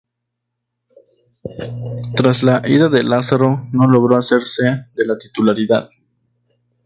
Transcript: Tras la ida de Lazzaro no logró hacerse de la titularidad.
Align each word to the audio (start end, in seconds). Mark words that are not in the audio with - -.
Tras 2.15 2.41
la 2.41 2.67
ida 2.67 2.89
de 2.89 3.03
Lazzaro 3.03 3.69
no 3.71 3.87
logró 3.87 4.17
hacerse 4.17 4.63
de 4.95 5.05
la 5.05 5.19
titularidad. 5.19 5.91